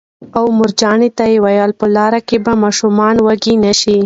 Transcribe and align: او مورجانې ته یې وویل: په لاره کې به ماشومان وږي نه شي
او 0.37 0.45
مورجانې 0.57 1.09
ته 1.17 1.23
یې 1.31 1.37
وویل: 1.43 1.71
په 1.79 1.85
لاره 1.95 2.19
کې 2.27 2.37
به 2.45 2.53
ماشومان 2.63 3.15
وږي 3.21 3.53
نه 3.63 3.73
شي 3.79 3.97